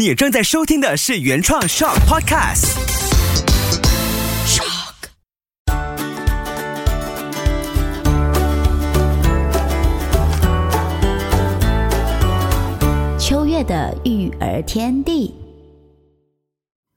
[0.00, 2.74] 你正在收听的是原创 Shock Podcast。
[4.46, 4.94] Shock。
[13.18, 15.34] 秋月的育儿天地，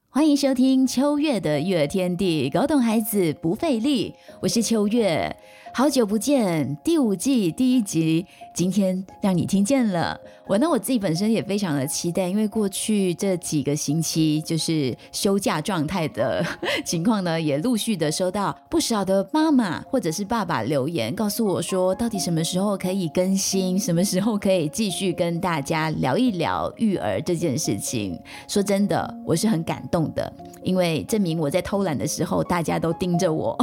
[0.08, 4.14] 欢迎收听秋月的育儿天地，搞懂孩子不费力。
[4.40, 5.36] 我是秋月。
[5.76, 8.24] 好久不见，第五季第一集，
[8.54, 10.16] 今天让你听见了。
[10.46, 16.46] 我呢，我自己本身也非常的期待，因为过去这几个星期就是休假状态的
[16.84, 28.16] 情况呢，也陆续的收到不少的妈妈或者是爸爸留言，告诉我说，到底什么时候可以更新，什么时候可以继续跟大家聊一聊育儿这件事情。
[28.46, 30.32] 说真的，我是很感动的，
[30.62, 33.58] 因为证明我在偷懒的时候，大家都盯着我。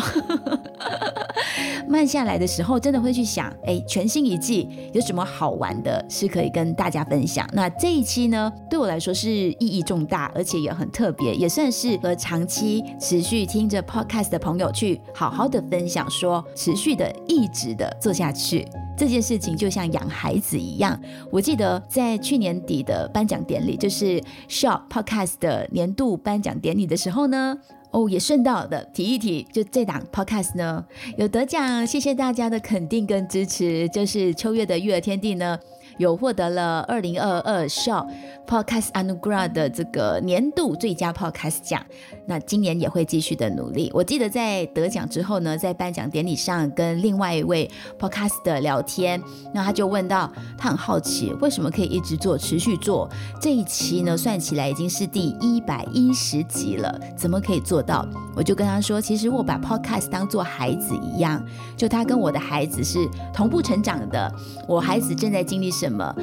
[1.91, 7.45] 慢下来的时候，真的会去想，哎，全新一季有什么好玩的，是可以跟大家分享。
[7.52, 18.66] 那这一期呢，对我来说是意义重大，而且也很特别，也算是和长期持续听着 podcast 的朋友去好好的分享，说持续的、一直的做下去
[18.98, 20.98] 这件事情，就像养孩子一样。
[21.29, 27.57] 我记得在去年底的颁奖典礼，就是 Shop Podcast 的年度颁奖典礼的时候呢。
[27.92, 30.84] 哦，也顺道的提一提，就这档 podcast 呢
[31.18, 33.88] 有得奖，谢谢大家的肯定跟支持。
[33.90, 35.60] 就是秋月的育儿天地呢。
[35.98, 38.08] 有获得了二零二二 Show
[38.48, 41.86] Podcast Anugra 的这个年度最佳 Podcast 奖，
[42.26, 43.92] 那今年也会继续的努力。
[43.94, 47.70] 我记得在得奖之后呢，在颁奖典礼上跟另外一位
[48.00, 49.22] Podcast 的聊天，
[49.54, 53.08] 那他就问到，他很好奇为什么可以一直做、持续做
[53.40, 54.18] 这一期呢？
[54.18, 58.07] 算起来已经是第一百一十集了，怎么可以做到？
[58.35, 61.43] 我就跟他说，其实我把 Podcast 当做孩子一样，
[61.76, 62.99] 就他跟我的孩子是
[63.34, 64.34] 同步成长的，
[64.68, 66.16] 我孩子正在经历什么，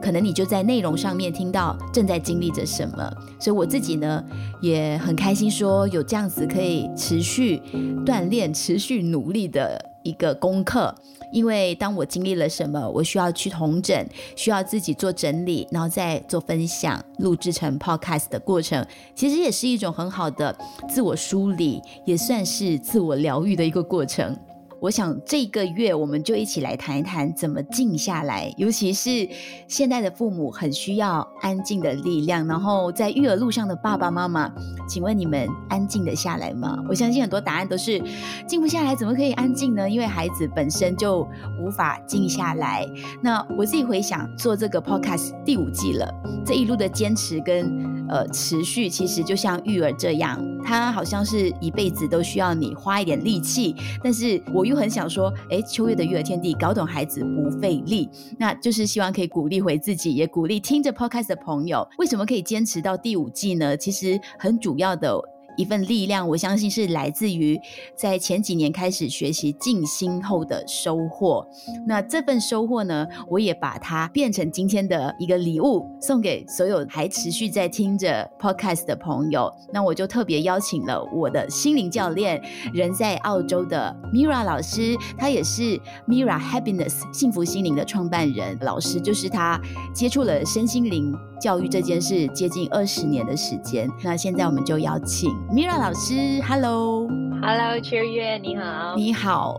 [0.00, 4.22] 可能你就在内容上面听到正在经历着什么，所以我自己呢
[4.60, 7.60] 也很开心，说有这样子可以持续
[8.04, 10.94] 锻炼、持续努力的一个功课。
[11.32, 14.06] 因为当我经历了什么，我需要去同整，
[14.36, 20.56] 需要自己做整理，然后再做分享、录制成 podcast 的过程，其实也是一种很好的
[20.88, 24.36] 自我梳理，也算是自我疗愈的一个过程。
[24.80, 29.28] 我想这个月我们就一起来谈一谈怎么静下来，尤其是
[29.66, 32.46] 现代的父母很需要安静的力量。
[32.46, 34.52] 然后在育儿路上的爸爸妈妈，
[34.88, 36.76] 请问你们安静的下来吗？
[36.88, 38.02] 我相信很多答案都是
[38.46, 38.94] 静不下来。
[38.94, 39.88] 怎么可以安静呢？
[39.88, 41.26] 因为孩子本身就
[41.60, 42.86] 无法静下来。
[43.22, 46.06] 那我自己回想做这个 podcast 第五季了，
[46.44, 48.05] 这一路的坚持跟。
[48.08, 53.74] 呃，持续其实就像育儿这样，它好像是一辈子都需要你花一点力气。
[54.02, 58.08] 但是我又很想说，哎，秋月的育儿天地，搞懂孩子不费力，
[58.38, 61.86] 那就是希望可以鼓励回自己，也鼓励听着 podcast 的朋友。
[61.98, 63.76] 为什么可以坚持到第五季呢？
[63.76, 65.35] 其实很主要的。
[65.56, 67.58] 一份力量，我相信是来自于
[67.94, 71.46] 在前几年开始学习静心后的收获。
[71.86, 79.52] 那这份收获呢，我也把它变成今天的一个礼物，送给所有还持续在听着 podcast 的朋友。
[79.72, 82.40] 那我就特别邀请了我的心灵教练，
[82.72, 88.58] 人在澳洲的 Mira 老师，他也是 Mira Happiness 幸福心灵的创办人。
[88.60, 89.60] 老师就是他
[89.94, 93.88] 接触了身心灵教育这件事接近二十年的时间。
[94.02, 95.30] 那现在我们就邀请。
[95.48, 99.56] Mira 老师，Hello，Hello，秋月，你好，你好。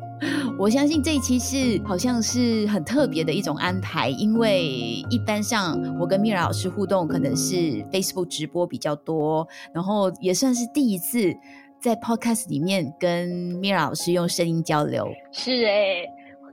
[0.60, 4.66] 我相信这一期是好像是很特别的一种安排，因为
[5.10, 7.56] 一般上我跟 Mira 老师互动可能是
[7.92, 11.34] Facebook 直播比较多，然后也算是第一次
[11.80, 13.30] 在 Podcast 里面跟
[13.62, 15.08] Mira 老师用声音交流。
[15.32, 16.04] 是哎，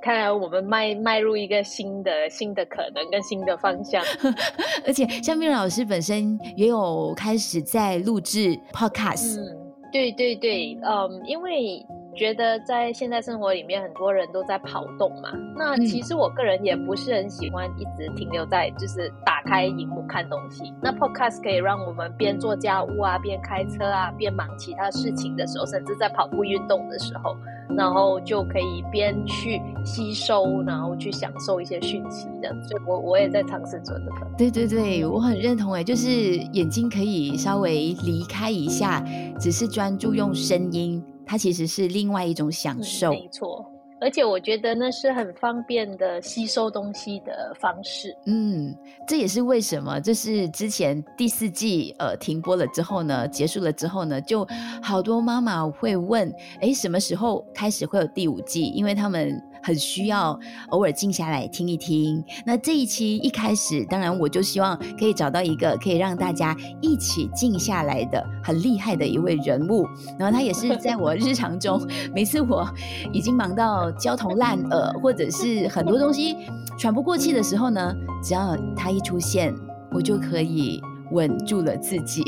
[0.04, 4.02] 看来我们迈迈入一个新的新的可能跟新的方向。
[4.86, 9.40] 而且像 Mira 老师本身也有开始在录制 Podcast。
[9.40, 11.82] 嗯，对对对，嗯，因为。
[12.16, 15.32] 觉得在现在生活里面，很多人都在跑动嘛。
[15.56, 20.72] 那其实我个人也不是很喜欢一直停留在就是打开荧幕看东西。
[20.80, 27.34] 那 Podcast 可以让我们边做家务啊，边开车啊，边忙其他事情的时候，甚至在跑步运动的时候，
[27.76, 32.48] 然后就可以边去吸收，然后去享受一些讯息的。
[32.68, 34.26] 所以我我也在尝试做这个。
[34.36, 39.04] 对对对，我很认同哎，就是眼睛可以稍微离开一下，
[39.38, 41.02] 只是专注用声音。
[41.26, 43.64] 它其实是另外一种享受，没错。
[44.04, 48.14] 而且我觉得那是很方便的吸收东西的方式。
[48.26, 48.76] 嗯，
[49.08, 54.46] 这也是为什么，就是之前第四季呃停播了之后呢，结束了之后呢，就
[54.82, 56.30] 好多妈妈会问，
[56.60, 58.66] 哎，什么时候开始会有第五季？
[58.66, 59.42] 因为他们。
[59.64, 60.38] 很需要
[60.68, 62.22] 偶尔静下来听一听。
[62.44, 69.86] 那这一期一开始，当然我就希望可以找到一个可以让大家一起静下来的很厉害的一位人物。
[70.18, 71.80] 然后他也是在我日常中，
[72.14, 72.68] 每次我
[73.12, 76.36] 已经忙到焦头烂额，或者是很多东西
[76.78, 79.54] 喘不过气的时候呢，只要他一出现，
[79.90, 80.82] 我就可以
[81.12, 82.22] 稳住了自己。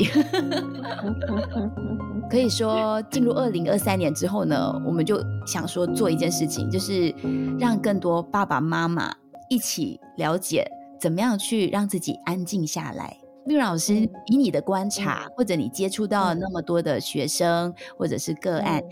[2.29, 7.13] 可以说，进入二零二三年之后呢，我们就想说做一件事情，就是
[7.59, 9.13] 让更多爸爸妈妈
[9.49, 10.69] 一起了解
[10.99, 13.15] 怎么样去让自己安静下来。
[13.45, 13.93] 绿老师，
[14.25, 18.83] 以你的观察，或者你接触到那么多的学生或者是个案，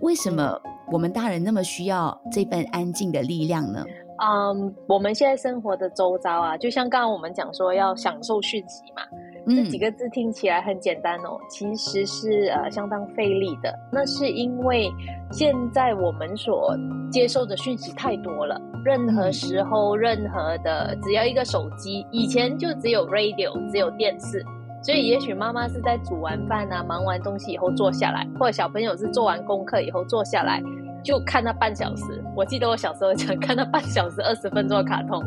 [0.00, 0.58] 为什么
[0.90, 3.84] 我们大人那么需要这份安静的力量呢？
[4.24, 9.02] 嗯，我们现在生活的周遭啊，就像刚刚我们讲说要享受讯息嘛。
[9.46, 13.76] 这几个字听起来很简单哦，其实是呃相当费力的。
[13.90, 14.90] 那是因为
[15.30, 16.76] 现在我们所
[17.10, 24.44] 接受的讯息太多了，任何时候、任何的，只要一个手机，以前就只有 radio，只有电视，
[24.82, 30.62] 所以也许妈妈是在煮完饭啊、忙完东西以后坐下来，或者小朋友是做完功课以后坐下来
[31.02, 32.04] 就看那半小时。
[32.36, 35.20] 我记得我小时候想看那半小时二十分钟的卡通。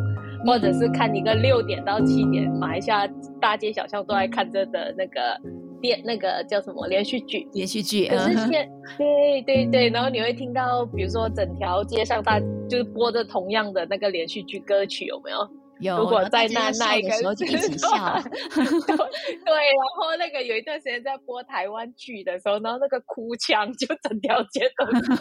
[0.46, 3.08] 或者是看一个六点到七点，马来西亚
[3.42, 5.40] 大街小巷都在看着的那个
[5.82, 7.48] 电，那个叫什么连续剧？
[7.54, 8.08] 连续剧。
[8.08, 12.40] 可是现，对对对，然后你会听到，比如说整条街上大
[12.70, 15.38] 就是播着同样的那个连续剧歌曲，有没有？
[15.80, 17.88] 有，如果在那那一个时候就一起笑，
[18.56, 25.02] 对，然后那个有一段时间在播台湾剧的时候，然后那个哭腔就整条街都是，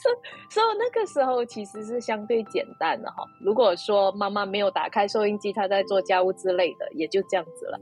[0.00, 0.12] 所
[0.50, 3.24] 所以那个时候其实是相对简单的哈。
[3.40, 7.80] 如果说妈妈没有打开收音机，她在做家务之类的，也就这样子了。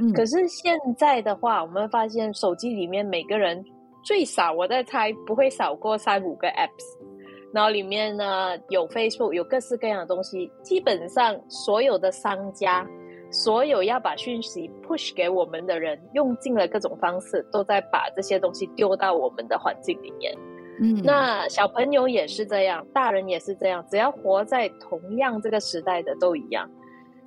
[0.00, 3.62] 嗯，可是现在的话，我们发现手机里面每个人
[4.02, 7.11] 最少，我在猜不会少过三五个 apps。
[7.52, 10.50] 然后里面呢有 Facebook，有各式各样的东西。
[10.62, 12.86] 基本上所有的商家，
[13.30, 20.34] 所有要把讯息 push 给我们的人，用尽了各种方式，都在把这些东西丢到我们的环境里面。
[20.80, 26.68] 嗯，那小朋友也是这样，大人也是这样，只要活在同样这个时代的都一样。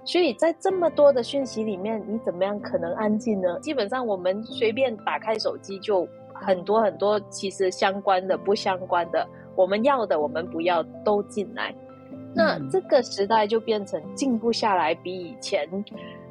[0.04, 3.60] 所以在这么多的讯息里面，你怎么样可能安静呢？
[3.60, 9.28] 基本上我们随便打开手机，就很多很多，其实相关的、不相关的。
[9.56, 11.74] 我们要的，我们不要都进来，
[12.34, 15.68] 那这个时代就变成静不下来，比以前，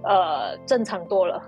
[0.03, 1.43] 呃，正常多了，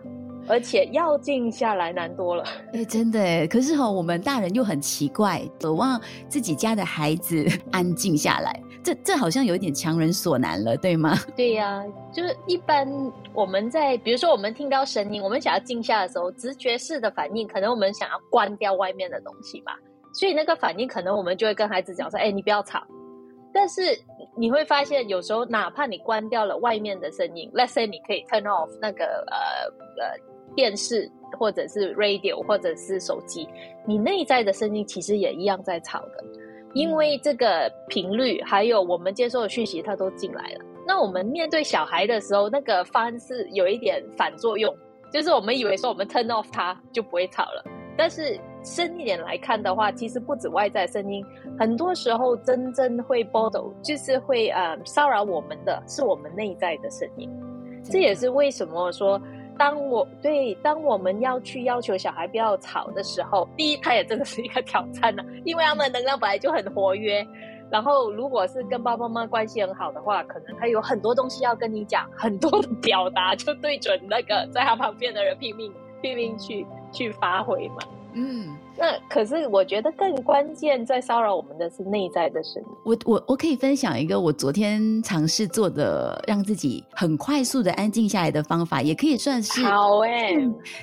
[0.49, 2.45] 而且要静下来难多了。
[2.73, 11.19] 哎，真的哎，可是哈，我们大人又很奇怪，渴望自己家的孩子 安静下来，这这好像有一点强人所难了，对吗？
[11.37, 12.89] 对呀，就是一般
[13.35, 19.79] 我们在，比如说我们听到声音，我们想要静下的时候，直觉式的反应，可能我们想要关掉外面的东西吧。
[20.19, 22.83] 所以那个反应，可能我们就会跟孩子讲说：“哎，你不要吵。”
[23.53, 23.83] 但是
[24.37, 29.37] 你会发现，有时候哪怕你关掉了外面的声音，Let's say 你可以 turn off 那个呃
[30.03, 30.19] 呃
[30.55, 33.47] 电视或者是 radio 或者是手机，
[33.87, 36.25] 你内在的声音其实也一样在吵的，
[36.75, 40.65] 因为这个频率还有我们接受的讯息，它都进来了。
[40.87, 44.75] 那我们面对小孩的时候，那个方式有一点反作用，
[45.11, 47.65] 就是我们以为说我们 turn off 它就不会吵了，
[47.97, 48.39] 但是。
[48.67, 51.25] 深一点来看的话，其实不止外在声音，
[51.57, 57.31] 很多时候真正会波动，就是会呃骚扰我们的是我们内在的声音。
[57.85, 59.19] 这也是为什么说，
[59.57, 67.25] 当我对当我们要去要求小孩不要吵的时候，第一，他也真的是一个挑战呢，因为他们能量本来就很活跃。
[67.69, 77.79] 然后，如果是跟爸爸妈妈关系很好的话，可能他有很多东西要跟你讲，很多的表达就对准那个在他旁边的人拼命拼命去去发挥嘛。
[78.15, 82.69] 嗯，那可是我觉得更关键在骚扰我们的是内在的声音。
[82.85, 90.35] 我我我可以分享一个我昨天尝试做的让自己很快速的安静下来的方法，也可以算是好哎，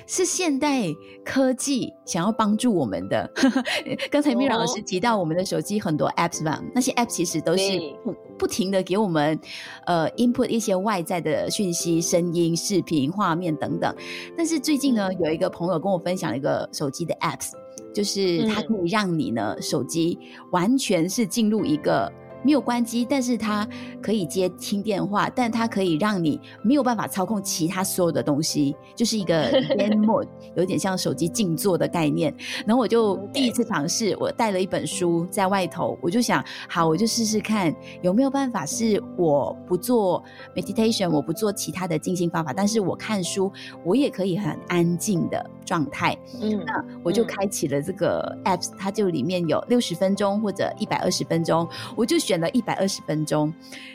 [0.06, 0.82] 是现代
[1.24, 3.28] 科技想要帮助我们的。
[4.10, 9.38] 刚才米老师提到我们的手机很多 apps 吧，那些 app 其实都是不不停的给我们
[9.86, 13.94] 呃 input 一些外在的讯息、声音、视频、画面等等。
[14.36, 17.14] 但是最近呢，有一个朋友跟我分享一个手机的。
[17.24, 17.52] apps
[17.94, 20.18] 就是它可以让你呢手机
[20.50, 22.12] 完全是进入一个
[22.44, 23.66] 没有关机，但是它
[24.02, 29.50] 可以接听电话，但它可以让你没有办法操控其他所有的东西，就是一个
[30.04, 32.32] mode，有点像手机静坐的概念。
[32.66, 40.22] 然后我就第一次尝试，我带了一本书在外头，我就想，好，我就试试看有没有办法是我不做
[40.54, 43.50] meditation，我不做其他的静心方法，但是我看书，
[43.84, 46.16] 我也可以很安静的状态。
[46.42, 53.52] 嗯，那我就开启了这个 apps，它就里面有六十分钟或者一百二十分钟，我就选了一百二十分钟。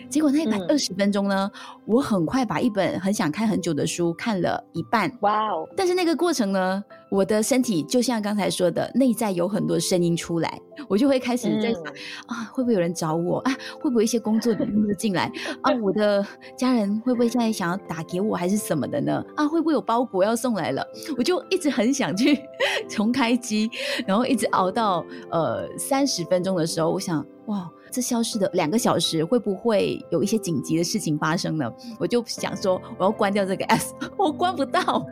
[0.09, 1.51] 结果那一百二十分钟呢，
[1.85, 5.11] 我很快把一本很想看很久的书看了一半。
[5.21, 5.67] 哇哦！
[5.77, 11.83] 但是那个过程呢，我的身体就像刚才说的，内在有很多声音出来，我就会开始在想
[12.25, 13.55] 啊，会不会有人找我啊？
[13.79, 15.31] 会不会一些工作的音乐进来
[15.61, 15.71] 啊？
[15.79, 16.25] 我的
[16.57, 19.23] 家人会不会现在想要打给我还是什么的呢？
[19.35, 20.83] 啊，会不会有包裹要送来了？
[21.19, 22.39] 我就一直很想去
[22.89, 23.69] 重开机，
[24.07, 27.69] 然后一直熬到呃三十分钟的时候，我想哇。
[27.91, 31.71] 这消失的两个小时会不会有一些紧急的事情发生呢？
[31.99, 35.05] 我就想说我要关掉这个 S， 我关不到。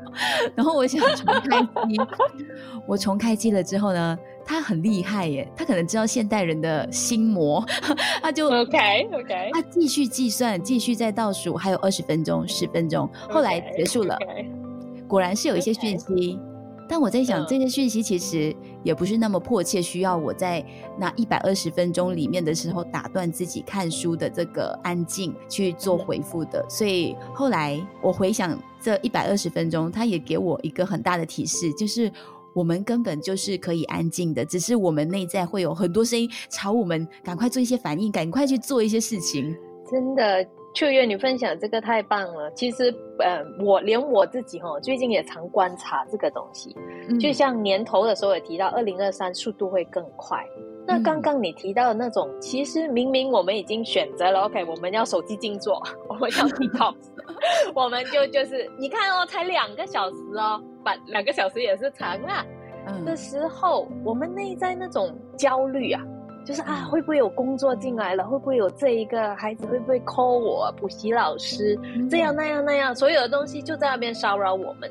[0.55, 1.97] 然后我想重开机，
[2.87, 7.63] 我重开机了之后呢，他很厉害耶，他可能知道现代人的心魔，
[8.21, 14.17] 他就 OK OK，他继续计算，继续在倒数，还有二十分钟、十分钟，后来结束了，
[15.07, 16.39] 果然是有一些讯息。
[16.89, 20.65] 但我在想，这些讯息其实也不是那么迫切，需要我在
[20.97, 26.65] 那一百二十分钟里面的时候打断自己看书的这个安静去做回复的。
[26.69, 32.11] 所以后来我回想这一百二十分钟，他也给我一个很大的提示，就是
[32.53, 39.55] 我们根本就是可以安静的，只是我们内在会有很多声音朝我们赶快做一些反应，赶快去做一些事情。
[39.91, 40.47] 真的。
[40.77, 42.51] 秋月，你分享这个太棒了。
[42.51, 46.77] 其实，呃，我连我自己哈，最近也常观察这个东西。
[47.19, 50.45] 就像年头的时候也提到，二零二三速度会更快。
[50.85, 56.95] 那刚刚你提到的那种，其实明明我们已经选择了，OK，我们要手机静坐， 我们要 detox，
[57.73, 62.45] 我们就就是你看哦，才两个小时哦，把两个小时也是长啊。
[63.03, 66.01] 的时候，我们内在那种焦虑啊。
[66.47, 68.23] 就是啊，会不会有工作进来了？
[68.25, 69.65] 会不会有这一个孩子？
[69.65, 71.77] 会不会 call 我补习老师？
[72.09, 74.89] 这样那样那样，所有的东西就在那边骚扰我们。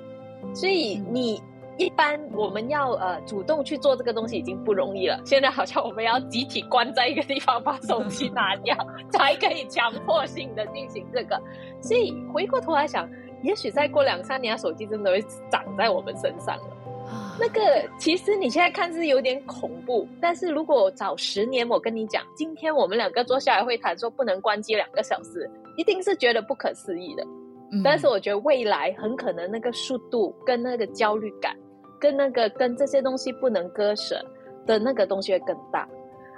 [0.55, 1.43] 所以你
[1.79, 5.19] 一般我们要呃主动去做这个东西已经不容易了。
[5.25, 8.77] 现在好像我们要集体关在一个地方，把手机拿掉，
[9.11, 11.41] 才可以强迫性的进行这个。
[11.81, 13.09] 所以回过头来想，
[13.43, 16.77] 也许再过两三年，手机真的会长在我们身上了。
[17.39, 17.61] 那个
[17.99, 27.23] 其实你现在看是有点恐怖，但是如果早十年，我跟你讲，今天我们两个坐下来会谈说不能关机两个小时，一定是觉得不可思议的。
[27.83, 31.55] 但是我觉得未来很可能那个速度跟那个焦虑感，
[32.01, 34.25] 跟那个跟这些东西不能割舍
[34.65, 35.87] 的那个东西会更大。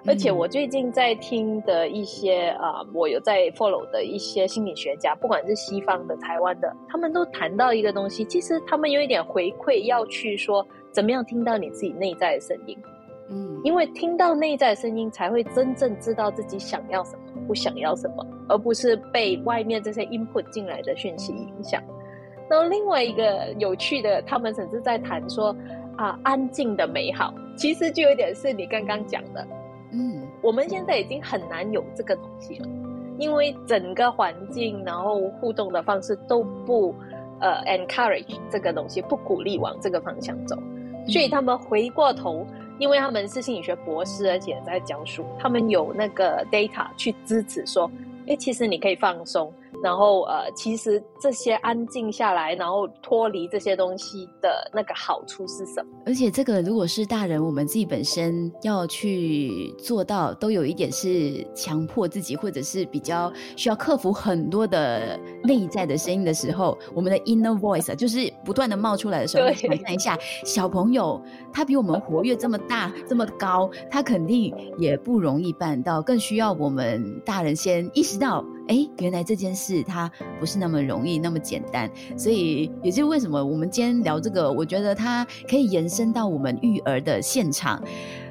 [0.09, 12.77] 而且我最近在听的一些啊，我有在 follow 的一些心理学家，不管是西方的、台湾的，他们都谈到一个东西，其实他们有一点回馈，要去说怎么样听到你自己内在的声音。
[13.29, 21.83] 嗯，因为听到内在的声音，才会真正知道自己想要什么，不想要什么，而不是被外面这些 input 进来的讯息影响。
[22.49, 25.55] 然后另外一个有趣的，他们甚至在谈说
[25.99, 29.47] 啊，安静的美好，其实就有点是你刚刚讲的。
[29.91, 32.69] 嗯，我们现在已经很难有这个东西了，
[33.19, 36.95] 因为整个环境，然后互动的方式都不
[37.41, 40.57] 呃 encourage 这个东西，不鼓励往这个方向走。
[41.07, 42.47] 所以他们回过头，
[42.79, 47.91] 因为他们是心理学博士，而且在教书，他们有那个 data 去支持说，
[48.27, 49.53] 哎，其实你可以放松。
[49.83, 55.89] 然后呃，其实这些安静下来，然后脱离这些东西的那个好处是什么？
[56.05, 78.45] 而且这个如果是大人，我们自己本身要去做到，都有一点是强迫自己，或者是比较需要克服很多的内在的声音的时候，我们的 inner voice 就是不断的冒出来的时候，想象一下，小朋友他比我们活跃这么大这么高，他肯定也不容易办到，更需要我们大人先意识到。
[78.69, 87.83] 哎，原来这件事它不是那么容易，那么简单，所以也就是为什么我们今天聊这个，我觉得它可以延伸到我们育儿的现场，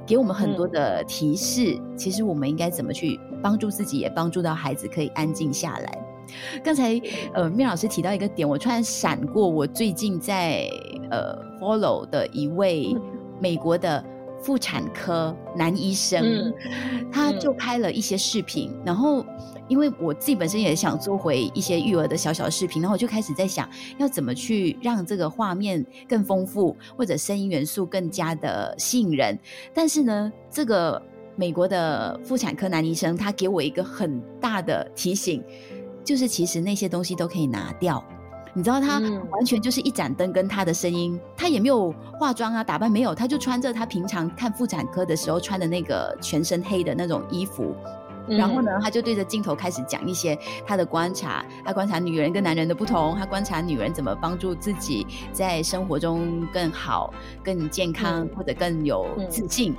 [0.06, 1.79] 给我们很多的提示。
[1.96, 5.98] 其实我们应该怎么去帮助自己，也帮助到孩子可以安静下来。
[6.63, 7.01] 刚才
[7.34, 10.70] 呃，面老师提到一个点，我突然闪过，我最近在
[11.10, 12.96] 呃 follow 的一位
[13.39, 14.03] 美国的
[14.41, 16.53] 妇产科男医生，
[17.12, 19.25] 他就拍了一些视频，然后。
[19.70, 29.38] 因为我自己本身也想做回一些育儿的小小视频，然后我就开始在想，要怎么去让这个画面更丰富，或者声音元素更加的吸引人。
[29.74, 31.01] 但是呢，这个
[31.36, 35.44] 美国的妇产科男医生，他给我一个很大的提醒，
[36.01, 38.01] 就是其实那些东西都可以拿掉。
[38.58, 39.00] 你知道他
[39.30, 47.76] 完全就是一盏灯跟他的声音，他也没有化妆啊打扮没有，他就穿着他平常看妇产科的时候穿的那个全身黑的那种衣服，
[48.28, 50.36] 然后呢，他就对着镜头开始讲一些
[50.66, 59.76] 他的观察，他观察女人跟男人的不同，他观察女人怎么帮助自己在生活中更好、更健康或者更有自信。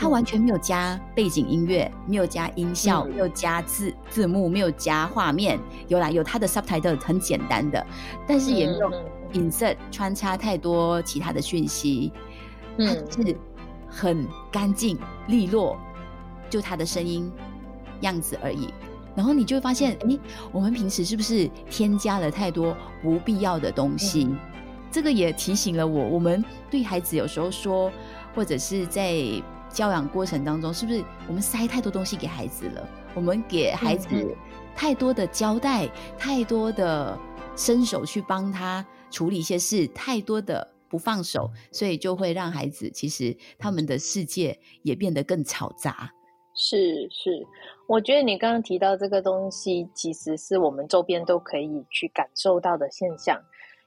[0.00, 5.58] 他完全没有加背景音乐，没有加音效，没有加字字幕，没有加画面。
[5.88, 7.84] 有啦，有他的 subtitle 很简单的，
[8.24, 8.92] 但是也没有
[9.32, 12.12] insert 穿插太多其他的讯息。
[12.76, 13.36] 嗯，是
[13.88, 15.76] 很干净利落，
[16.48, 17.28] 就他的声音
[18.02, 18.72] 样子而已。
[19.16, 20.16] 然后你就会发现，哎，
[20.52, 24.28] 我们平时是不是添加了太多不必要的东西？
[24.92, 27.90] 这个也提醒了我，我们对孩子有时候说，
[28.32, 29.12] 或者是在。
[29.70, 32.88] 教养过程当中，是不是我们塞太多东西给孩子了？
[33.14, 34.36] 我们给孩子
[34.74, 37.18] 太多的交代，太多的
[37.56, 46.10] 伸手去帮他处理一些事，太多的不放手，所以就会让孩子其实他们的世界也变得更嘈杂。
[46.54, 47.46] 是是，
[47.86, 53.40] 我觉得你刚刚提到这个东西，其实是我们周边都可以去感受到的现象。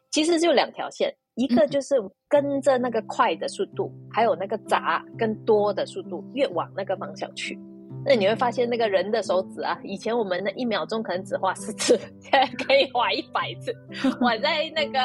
[0.10, 1.14] 其实就两条线。
[1.36, 1.96] 一个就是
[2.28, 7.58] 跟着那个快的速度，还有那个杂跟多的速度，越往那个方向去，
[8.06, 13.74] 那你会发现那个人的手指啊，以前我们那一秒钟可能只画十次， 现在可以画一百次。
[14.20, 15.00] 我在那个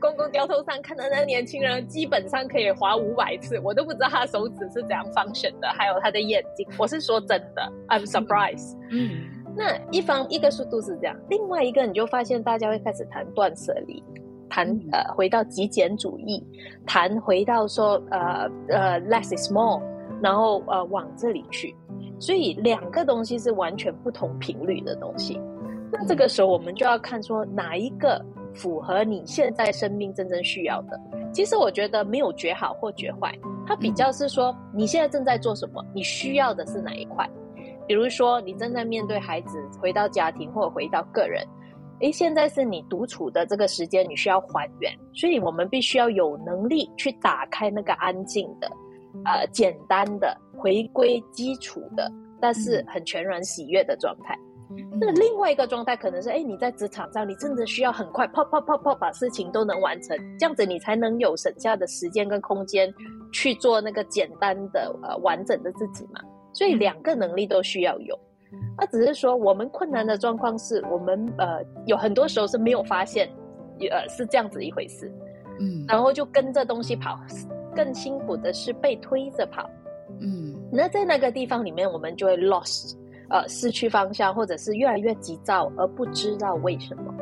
[0.00, 6.66] 公共交通上看到那年轻人，基本上可以划五百次，我都不知道他手指是怎样方选的，还有他的眼睛。
[6.76, 8.76] 我是说真的，I'm surprised。
[8.90, 14.02] 嗯，那一方一个速度是这样，另外一个你就发现大家会开始谈断舍离。
[14.48, 16.42] 谈呃，回到极简主义，
[16.86, 19.80] 谈回到说呃呃，less is more，
[20.22, 21.74] 然后呃往这里去，
[22.18, 25.40] 所以两个东西是完全不同频率的东西。
[25.92, 28.24] 那这个时候我们就要看说哪一个
[28.54, 31.00] 符合你现在生命真正需要的。
[31.32, 33.32] 其实我觉得没有绝好或绝坏，
[33.66, 37.28] 它比较是说你现在正在做什么，你需要的是哪一块。
[37.86, 41.46] 比如说你正在面对孩子，回到家庭或者回到个人。
[42.00, 48.70] 诶，现在是你独处的这个时间，你需要还原，所以我们必须要有能力去打开那个安静的、
[49.24, 54.38] 呃简单的、回归基础的，但是很全然喜悦的状态。
[55.00, 62.92] 那另外一个状态可能是，哎，你在职场上，你真的需要很快，啪啪啪啪把事情都能完成，这样子你才能有省下的时间跟空间
[63.32, 66.20] 去做那个简单的、呃完整的自己嘛。
[66.52, 68.18] 所以两个能力都需要有。
[68.76, 73.28] 那只是说，我们困难的状况是我们呃有很多时候是没有发现，
[73.90, 75.12] 呃是这样子一回事，
[75.60, 77.18] 嗯，然后就跟着东西跑，
[77.74, 79.68] 更辛苦的是被推着跑，
[80.20, 82.96] 嗯，那在那个地方里面，我们就会 lost，
[83.28, 87.14] 呃失去方向，或者是越来越急躁而不知道为什么。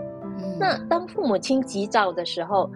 [0.58, 2.70] 那当父母亲急躁的时候。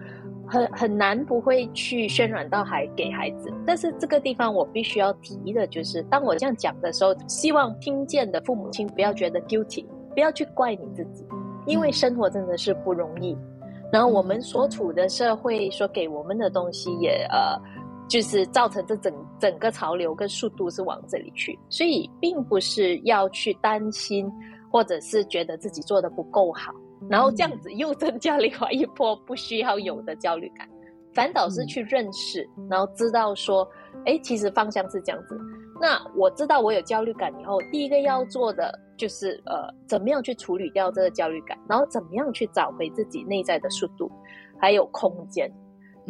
[0.51, 11.23] 很很难不会去渲染到孩给孩子，但是这个地方我必须要提的就是，当我这样讲的时候，希望听见的父母亲不要觉得 guilty，不要去怪你自己，
[11.65, 13.37] 因为生活真的是不容易。
[13.93, 17.57] 然后我们所处的社会所给我们的东西也呃，
[18.09, 24.29] 就是造成这整整个潮流跟速度是往这里去，所以并不是要去担心，
[24.69, 26.73] 或者是觉得自己做的不够好。
[27.09, 30.67] 然后这样子又增加另外一波不需要有的焦虑感，
[31.13, 33.67] 反倒是去认识，然后知道说，
[34.05, 35.37] 哎，其实方向是这样子。
[35.79, 44.11] 那我知道我有焦虑感以后，第一个要做的就是呃，怎么样去处理掉这个焦虑感，然后怎么样去找回自己内在的速度，
[44.59, 45.51] 还有空间。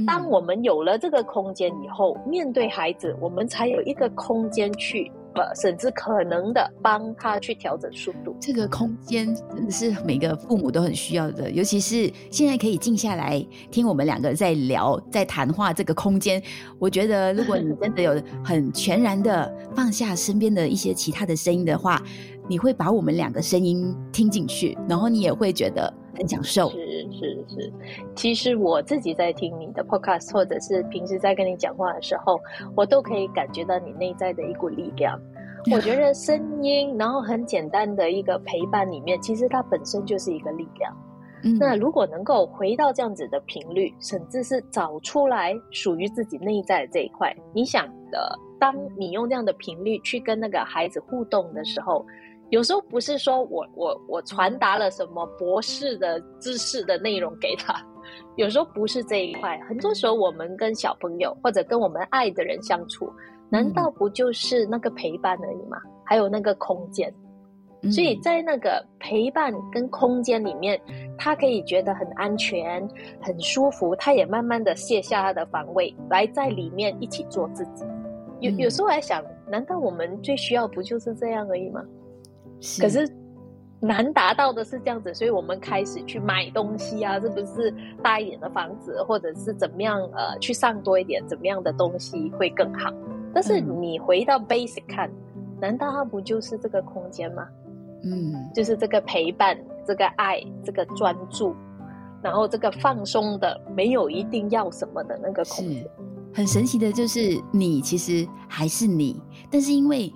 [0.05, 5.11] 当我们有了这个空间以后，面对孩子，我们才有一个空间去。
[5.33, 15.71] 呃，甚至可能的帮他去调整速度，这个空间真的是每个父母都很需要的，尤其是现在可以静下来听我们两个在聊、在谈话。
[15.71, 16.41] 这个空间，
[16.77, 22.01] 我觉得如果你真的有很全然的放下身边的一些其他的声音的话，
[22.47, 26.69] 你会把我们两个声音听进去，然后你也会觉得很享受。
[26.69, 27.73] 是是是，
[28.15, 32.39] 其实我自己在听你的 podcast，或者是平时在跟你讲话的时候，
[32.75, 35.19] 我都可以感觉到你内在的一股力量。
[35.71, 40.91] 我觉得声音，然后很简单的一个陪伴里面，其实它本身就是一个力量。
[41.59, 52.05] 那如果能够回到这样子的频率，甚至是找出来属于自己内在的这一块，你想的，当你用这样的频率去跟那个孩子互动的时候，
[52.51, 57.81] 有时候不是说我我我传达了什么博士的知识的内容给他，
[58.35, 63.11] 有时候不是这一块，很多时候我们跟小朋友或者跟我们爱的人相处。
[63.49, 65.77] 难道不就是那个陪伴而已吗？
[66.05, 67.13] 还有那个空间。
[67.91, 70.79] 所以在那个陪伴跟空间里面，
[71.17, 72.87] 他可以觉得很安全、
[73.21, 73.95] 很舒服。
[73.95, 77.83] 他也慢慢的卸下他的防卫，来在里面一起做自己。
[78.39, 81.83] 有有时候还想，难道我们最需要不就是这样而已吗？
[82.79, 83.09] 可是
[83.79, 89.99] 难达到的是这样子，所以我们开始去买东西啊，是不是大一点的房子，或者是怎么样？
[90.13, 92.93] 呃，去上多一点怎么样的东西会更好？
[93.33, 95.09] 但是你回到 basic 看，
[95.59, 97.47] 难道它不就是这个空间吗？
[98.03, 101.55] 嗯，就是这个陪伴，这个爱，这个专注，
[102.21, 105.87] 然后这个放松的，没有一定要什么的那个空间，
[106.33, 107.19] 很神奇的，就是
[107.51, 110.11] 你其实还是你，但是因为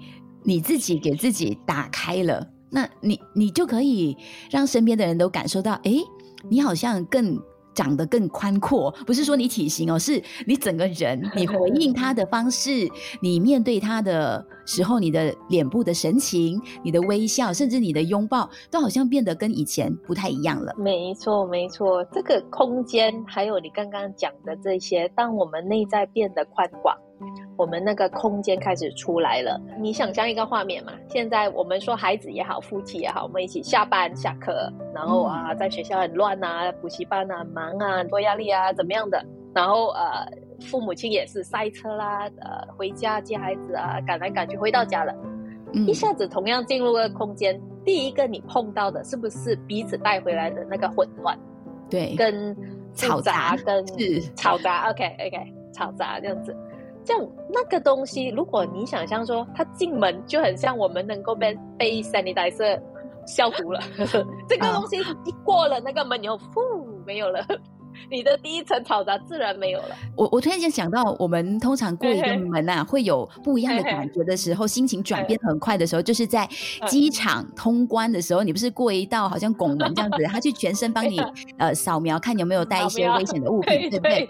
[0.46, 4.16] 你自己给自己打开了，那你你就可以
[4.50, 5.92] 让身边的人都感受到，哎，
[6.50, 7.38] 你好像更。
[7.76, 12.90] 长得更宽阔，不是说你体型哦，是你整个人，你回应他的方式，
[13.22, 20.74] 你面对他的时候，你的脸部的神情，你的微笑，甚至你的拥抱，都好像变得跟以前不太一样了。
[20.78, 26.96] 没错，没错，这个空间，还有你刚刚讲的这些，当我们内在变得宽广。
[27.58, 29.60] 我们那个空间开始出来了。
[29.80, 30.94] 你想象一个画面嘛？
[31.08, 39.26] 现在我们说孩子也好，夫妻也好，我们一起下班下课，然后啊，在学校很乱啊，补习班啊，忙啊，多压力啊，怎么样的？
[39.54, 40.28] 然后呃，
[40.62, 45.16] 父母亲也是塞车啦，呃，回家接孩子啊，赶来赶去，回到家了，
[45.88, 51.38] 一下子同样进入了空间，第一个你碰到的是不是彼此带回来的那个混乱？
[51.90, 52.54] 对，跟
[52.94, 53.86] 嘈杂，跟
[54.36, 56.54] 嘈杂，OK OK，嘈杂这样子。
[57.06, 62.82] 这样那个东西，如果你想象说，它进门就很像我们能够被被 sanitizer
[63.26, 63.80] 消毒了，
[64.50, 66.62] 这个东西一过了那个门以后，呼，
[67.06, 67.46] 没有了。
[68.10, 69.96] 你的第一层嘈杂自然没有了。
[70.16, 76.48] 我我突然间想到，我们通常过一个门啊，会有不一样的感觉的时候，心情转变很快的时候，就是在
[76.88, 81.20] 机场通关的时候，你不是过一道好像拱门这样子，他去全身帮你
[81.58, 84.30] 呃扫描，看有没有带一些危险的物品，对不对？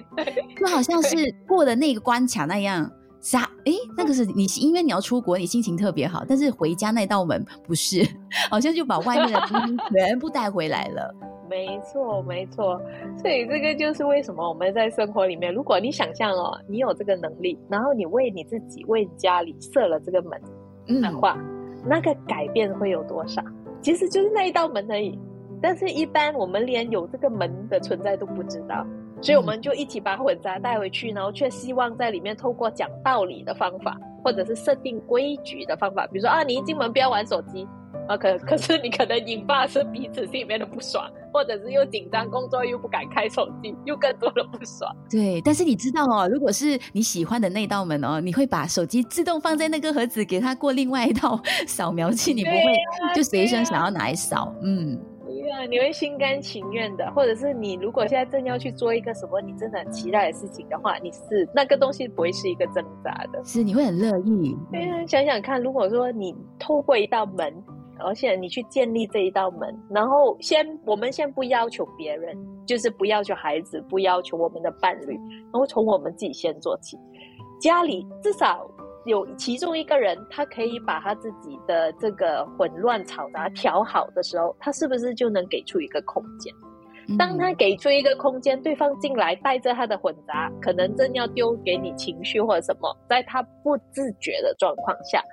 [0.60, 1.16] 就好像是
[1.48, 2.92] 过的那个关卡那样。
[3.22, 8.08] 是啊，哎，那个是你，因为你要出国，你心情特别好，但是回家那道门不是，
[8.52, 11.12] 好像就把外面的东西全部带回来了。
[11.50, 12.82] 没错，没错，
[13.18, 20.42] 所以这个就是为什么我们在生活里面，如果你想象哦，你有这个能力，然后你为你自己、为家里设了这个门
[21.02, 21.38] 的话，
[21.86, 23.42] 那个改变会有多少？
[23.82, 25.18] 其实就是那一道门而已。
[25.62, 28.86] 但是，一般我们连有这个门的存在都不知道，
[29.22, 37.66] 所以我们就一起把混杂带回去，然后却希望在里面透过讲道理的方法，或者是设定规矩的方法，比如说啊，你一进门不要玩手机。
[38.08, 44.96] 啊，可可是你可能引发是彼此心里面的不爽，或者是又紧张工作又不敢开手机，又更多的不爽。
[45.10, 52.62] 对，但是你知道哦，如果是你喜欢的那道门哦，你会把手机自动放在那个盒子，给它过另外一道扫描器，你不会
[53.16, 54.54] 就随身想要拿来扫。
[54.62, 64.56] 嗯，对啊，你会心甘情愿的，或者是你如果现在正要去做一个什么你真的很期待的事情的话，你是那个东西不会是一个挣扎的，是你会很乐意。
[64.72, 67.52] 对啊，想想看，如果说你透过一道门。
[68.00, 75.16] 而且你去建立这一道门，然后先我们先不要求别人，就是不要求孩子，不要求我们的伴侣，
[75.52, 76.98] 然后从我们自己先做起。
[77.60, 78.70] 家里至少
[79.06, 86.54] 有其中一个人，他可以把他自己的这个混乱嘈杂调好的时候，他是不是就能给出一个空间？
[87.20, 95.24] 当他给出一个空间，对方进来带着他的混杂，可能正要丢给你情绪或者什么，在他不自觉的状况下。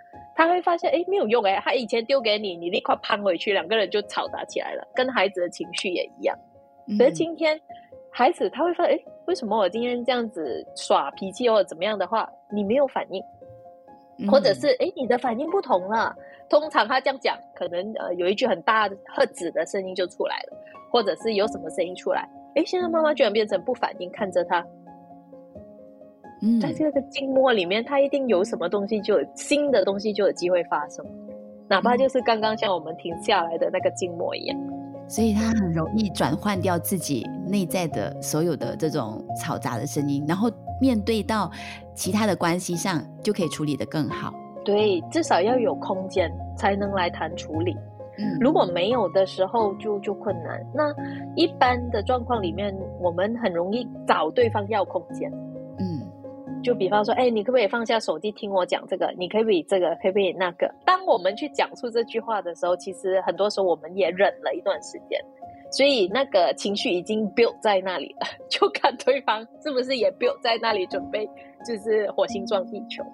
[0.42, 6.36] 他会发现，哎，没有用哎，他以前丢给你，你立刻攀回去，两个人就吵打起来了，跟孩子的情绪也一样。
[6.98, 7.60] 可是今天，
[8.10, 13.22] 孩子他会发现，哎，为什么我今天这样子耍脾气或者怎么样的话，你没有反应，
[14.28, 16.12] 或者是哎，你的反应不同了。
[16.50, 20.58] 通常他这样讲，可能呃有一句很大的喝止的声音就出来了，
[20.90, 24.66] 或者是有什么声音出来，哎，现在妈妈居然变成不反应，看着他。
[26.60, 31.04] 在这个静默里面，它一定有什么东西，就有新的东西就有机会发生，
[31.68, 34.58] 哪怕就是刚刚像我们停下来的那个静默一样。
[35.08, 40.50] 所以它很容易转换掉自己内在的所有的这种嘈杂的声音，然后
[40.80, 41.50] 面对到
[41.94, 44.32] 其他的关系上，就可以处理的更好。
[44.64, 47.76] 对，至少要有空间才能来谈处理。
[48.18, 50.64] 嗯，如果没有的时候，就就困难。
[50.72, 50.94] 那
[51.34, 55.30] 一般的状况里面，我们很容易找对方要空间。
[56.62, 59.12] 就比方说，哎，你可不可以放下手机听我讲这个？
[59.18, 59.90] 你可不可以这个？
[59.96, 60.72] 可不可以那个？
[60.86, 65.20] 当我们去讲出这句话的时候，其实很多时候我们也忍了一段时间，
[65.70, 71.28] 所以那个情绪已经 build 在那里了， 就看对方是不是也 build 在那里，准备
[71.66, 73.04] 就是火星撞地球。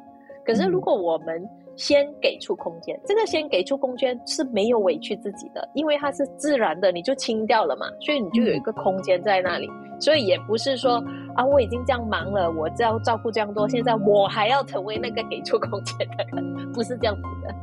[0.44, 1.46] 可是如果我们
[1.78, 9.70] 先给出空间，这个先给出空间是没有委屈自己的，因为它是自然的，你就清掉了嘛，所以你就有一个空间在那里。
[10.00, 11.02] 所以也不是说
[11.34, 17.54] 啊，我已经这样忙了，我就要照顾这样多，现在我还要成为那个给出空间的人， 不是这样子的。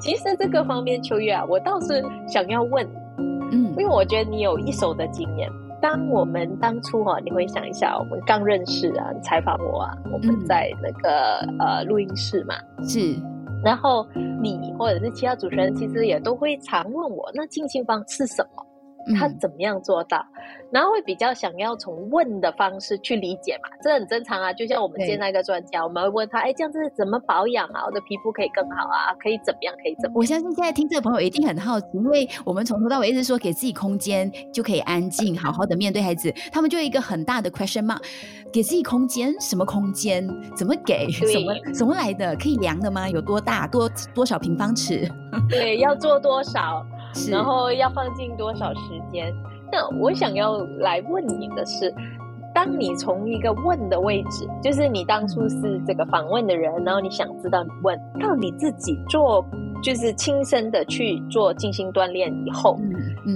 [0.00, 2.84] 其实这个方面，秋月啊，我倒是想要问，
[3.52, 5.48] 嗯，因为我觉得你有一手的经验。
[5.84, 12.54] 当我们当初哈，你会想一下，我们刚认识啊，采访我啊，我们在那个呃录音室嘛，
[12.88, 13.14] 是，
[13.62, 14.06] 然后
[14.40, 18.64] 你或者是其他主持人，其实也都会常问我，那静心方是什么？
[19.18, 20.24] 他怎么样做到？
[20.70, 24.52] 然后会比较想要从问的方式去理解嘛，这很正常啊。
[24.52, 27.84] 就像我们见那个专家，我们会问他：哎，这样子怎么保养啊？
[27.86, 29.14] 我的皮肤可以更好啊？
[29.22, 29.74] 可以怎么样？
[29.82, 30.14] 可以怎么？
[30.18, 36.32] 我相信现在听这个朋友一定很好奇，因为我们从头到尾一直说给自己空间就可以安静，好好的面对孩子。
[36.50, 38.02] 他们就一个很大的 question mark：
[38.52, 40.28] 给自己空间，什么空间？
[40.56, 41.08] 怎么给？
[41.10, 42.34] 什么什么来的？
[42.36, 43.08] 可以量的吗？
[43.08, 43.66] 有多大？
[43.68, 45.08] 多多少平方尺？
[45.48, 46.84] 对，要做多少？
[47.30, 48.80] 然后要放进多少时
[49.12, 49.34] 间？
[49.72, 51.92] 那我想要来问你的是，
[52.54, 59.44] 当你从一个问的位置，就是你当初是这个访问的人，然后你想知道你问到你自己做，
[59.82, 62.78] 就是亲身的去做静心锻炼以后，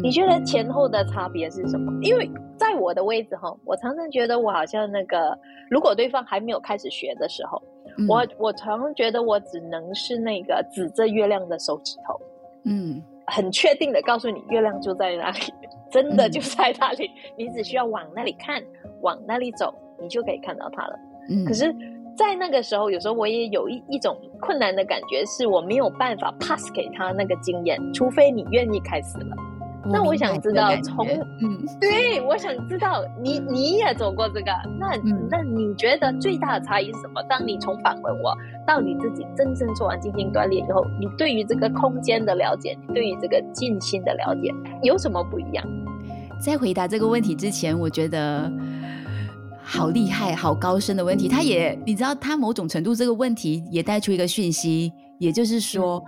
[0.02, 1.92] 你觉得前后的差别是什么？
[2.02, 5.36] 因为在我的位置哈，我常常觉得我好像那个，
[5.70, 7.60] 如果对方还没有开始学的时候，
[8.08, 12.20] 我我常常觉得我只能是那个指着月亮的手指头，
[12.64, 13.02] 嗯。
[13.30, 15.40] 很确定的告诉你，月亮就在那里，
[15.90, 17.10] 真的就在那里。
[17.36, 18.62] 你只需要往那里看，
[19.02, 20.98] 往那里走，你就可以看到它了。
[21.30, 21.74] 嗯，可是，
[22.16, 29.36] 在那个时候，有时候我也有一一种困难的感觉，是我没有办法 pass 给他那个经验，除非你愿意开始了。
[29.90, 34.96] 那我想知道，从嗯，对，我想知道你你也走过这个，那
[35.30, 37.22] 那你觉得最大的差异是什么？
[37.28, 45.64] 当你从访问我到你自己真正做完静心锻炼以后，你对于这个空间的了解，你对于这个静心的了解有什么不一样？
[46.40, 48.50] 在回答这个问题之前，我觉得
[49.62, 51.28] 好厉害、好高深的问题。
[51.28, 56.04] 他也你知道，他某种程度这个问题也带出一个讯息，也就是说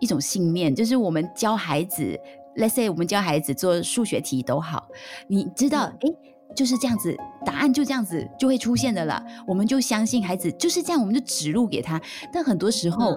[0.00, 2.18] 一种信念，就是我们教孩子。
[2.56, 4.88] Let's say 我们教孩子做数学题都好，
[5.28, 6.08] 你知道，哎，
[6.54, 9.22] 就是这样子，答案就这样子就会出现的了。
[9.46, 12.00] 我们就相信孩子就是这样，我们就指路给他。
[12.32, 13.16] 但很多时候，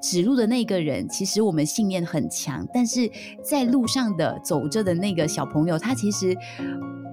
[0.00, 3.10] 指路的那个人其实我们信念很强，但是
[3.42, 6.36] 在路上的走着的那个小朋友，他其实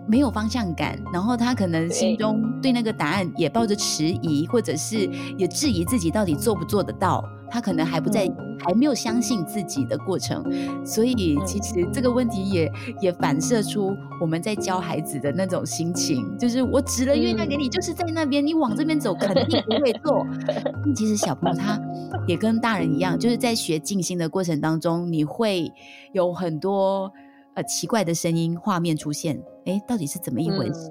[0.07, 7.23] 没有方向感，然后他可能心中对那个答案也抱着迟疑，或者是也质疑自己到底做不做得到。
[7.49, 10.43] 他可能还不在，还没有相信自己的过程，
[10.85, 20.25] 所以其实这个问题也也反射出我们在教孩子的那种心情，就是我指了月亮给你，就是在那边，你往这边走肯定不会错。
[20.95, 21.79] 其实小朋友他
[22.27, 25.71] 也跟大人一样，就是在学静心的过程当中，你会
[26.13, 27.12] 有很多
[27.53, 27.63] 呃。
[27.63, 30.89] 奇怪的声音画面出现，哎，到底是怎么一回事？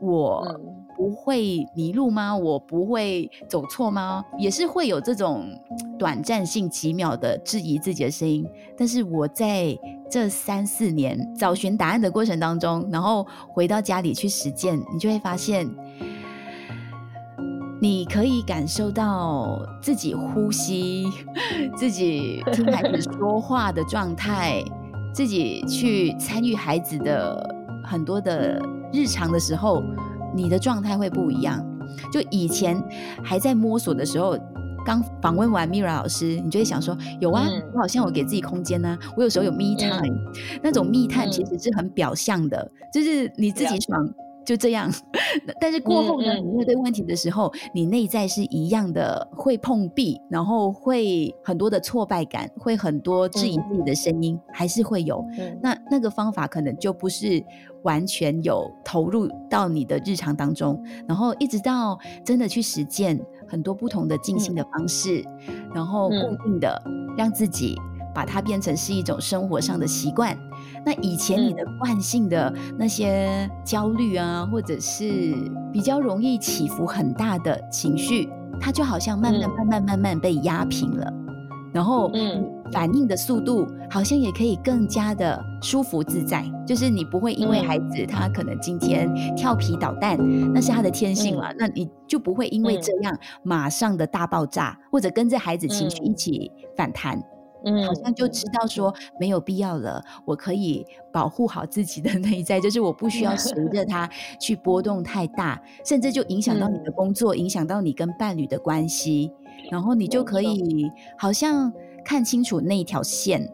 [0.00, 0.46] 我
[0.96, 2.36] 不会迷路吗？
[2.36, 4.24] 我不会走错吗？
[4.38, 5.46] 也是会有这种
[5.98, 8.46] 短暂性几秒的质疑自己的声音。
[8.76, 9.76] 但是我在
[10.10, 15.68] 这三四年找寻答案的过程当中，然后回到家里去实践，你就会发现，
[17.80, 21.06] 你可以感受到自己呼吸、
[21.76, 24.64] 自己听孩子说话的状态。
[25.12, 27.48] 自己去参与孩子的
[27.84, 28.60] 很多的
[28.92, 29.80] 日常的时候，
[30.34, 31.64] 你的状态会不一样。
[32.12, 32.82] 就以前
[33.22, 34.36] 还在摸索的时候，
[34.84, 38.98] 刚访问完 Mira 老师，你就会想说：有啊，我好像有给自己空间呢。
[39.16, 40.16] 我有时候有 me time，
[40.62, 44.06] 那种 me time 其实是很表象的，就是你自己爽。
[44.44, 44.90] 就这样，
[45.60, 46.34] 但是过后呢？
[46.34, 55.24] 你面对问题的时候，你内在是一样的，会碰壁，然后会很多的挫败感，会很多质疑自己的声音，还是会有。
[55.62, 57.42] 那那个方法可能就不是
[57.82, 65.24] 完全有投入到你的日常当中，然后一直到真的去实践很多不同的静心的方式，
[65.74, 66.82] 然后固定的
[67.16, 67.74] 让自己
[68.14, 70.38] 把它变成是一种生活上的习惯。
[70.84, 75.34] 那以前你的惯性的那些焦虑啊，或者是
[75.72, 78.28] 比较容易起伏很大的情绪，
[78.60, 81.12] 它就好像慢慢慢慢慢慢被压平了，
[81.72, 82.10] 然后
[82.72, 90.18] 反应的速度好像也可以更加的舒服自在，就是你不会因为孩子他可能今天调皮捣蛋，
[90.52, 97.18] 那是他的天性了，那你就不会因为这样马上的大爆炸，或者跟着孩子情绪一起反弹。
[97.86, 104.08] 好像就知道说没有必要了，我可以保护好自己的内在，就是我不需要随着它
[104.40, 109.32] 去波动太大，甚至就影响到你的工作，影响到你跟伴侣的关系，
[109.70, 111.72] 然后你就可以好像
[112.04, 113.48] 看清楚那一条线，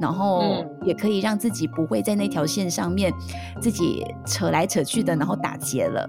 [0.00, 3.12] 然后也可以让自己不会在那条线上面
[3.60, 6.08] 自己扯来扯去的，然后打结了。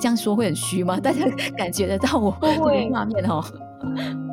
[0.00, 0.98] 这样说会很虚吗？
[1.00, 1.24] 大家
[1.56, 3.44] 感觉得到我这个画面哦？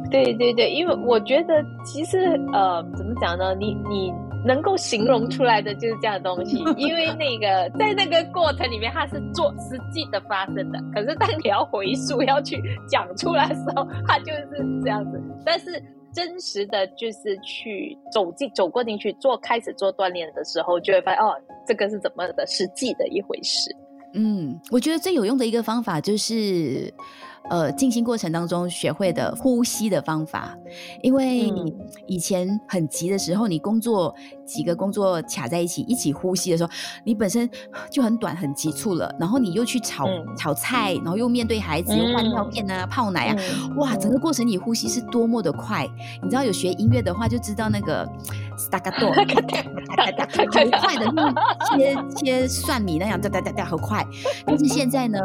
[0.09, 2.17] 对对对，因为我觉得其实
[2.53, 3.53] 呃，怎么讲呢？
[3.55, 4.11] 你你
[4.45, 10.79] 能够形容出来的就是这样的东西， 因为那个在那个过程里面，它是做实际的发生的。
[10.93, 15.21] 可是当你要回溯要去讲出来的时候，它就是这样子。
[15.45, 21.33] 但是真实的就是去走进走过进去做开始做锻炼的时候，就会发现哦，
[21.65, 23.75] 这个是怎么的实际的一回事。
[24.13, 26.91] 嗯，我觉得最有用的一个方法就是，
[27.49, 30.57] 呃，静心过程当中学会的呼吸的方法，
[31.01, 31.73] 因为你
[32.05, 34.15] 以前很急的时候，你工作。
[34.47, 36.69] 几个工作卡在一起，一起呼吸的时候，
[37.03, 37.47] 你本身
[37.91, 39.13] 就很短、很急促了。
[39.19, 40.07] 然后你又去炒
[40.37, 43.35] 炒菜，然后又面对孩子，又换尿片啊、泡奶啊，
[43.77, 45.85] 哇，整个过程你呼吸是多么的快。
[46.23, 48.07] 你知道有学音乐的话，就知道那个
[48.57, 51.05] staccato， 很快的，
[51.75, 54.05] 切切蒜米那样，哒哒哒哒，很快。
[54.45, 55.19] 但是现在呢，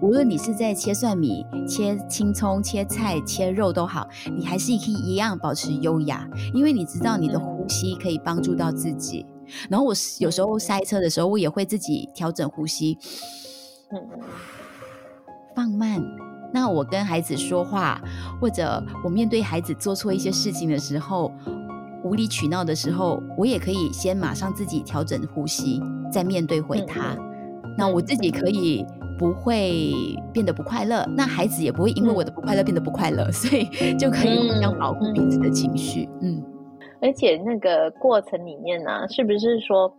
[0.00, 8.67] 无论你是在切蒜米、切青葱、切菜、切肉都好，你还是可以一样保持优雅，因为你知道你的呼吸可以帮助到。
[8.72, 9.24] 自己，
[9.68, 12.98] 然后我有时候塞车的时候，我也会自己调整呼吸，
[15.54, 16.02] 放慢。
[16.52, 18.00] 那我跟孩子说话，
[18.40, 21.30] 或者我面对孩子做错一些事情的时候，
[22.02, 27.14] 无理取闹的时候，我也可以先马上自己调整呼吸，再面对回他。
[27.76, 28.84] 那我自己可以
[29.18, 29.92] 不会
[30.32, 36.08] 变得不快乐，那孩子也不会因为我的不快乐变得不快乐，所以就可以互相保护彼此的情绪。
[36.22, 36.42] 嗯。
[37.00, 39.92] 而且那个过程里面呢，是不是说，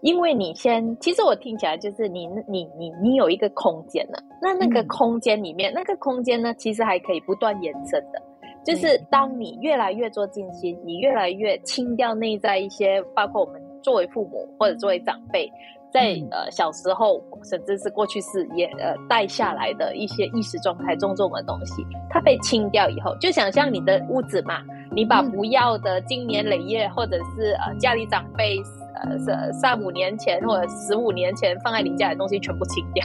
[0.00, 8.22] 因为你先，其实我听起来就是你你你你有一个空间了，那那个空间里面，那个空间呢，其实还可以不断延伸的。
[8.64, 15.48] 就是当你越来越做静心，你越来越清掉内在一些，包括我们作为父母或者作为长辈，
[15.92, 24.60] 在呃小时候甚至是过去式也呃带下来的一些意识状态种种的东西，它被清掉以后，就想象你的屋子嘛。
[24.92, 28.56] 你把不要的经年累月，或者是呃家里长辈
[28.94, 33.04] 呃三三五年前或者十五年前放在你家的东西全部清掉，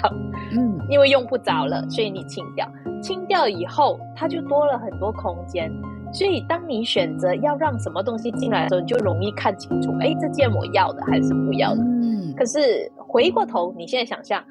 [0.52, 2.70] 嗯， 因为用不着了，所以你清掉。
[3.02, 5.72] 清掉以后，它就多了很多空间。
[6.14, 11.82] 所以当你选择要让什么东西进来的时候，你就容易看清楚，哎，这件我要的还是不要的。
[11.82, 14.44] 嗯，可是回过头，你现在想象。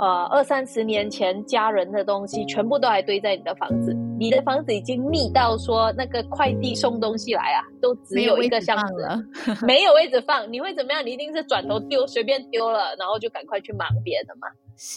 [0.00, 9.20] 呃，二三十年前家人的东西全部都还堆在你的房子，你的房子已经密到说那个快递送东西来啊，都只有一个箱子了，
[9.66, 11.04] 没有位置放，你会怎么样？
[11.04, 14.46] 你一定是转头丢，随便丢了，然后就赶快去忙别的嘛。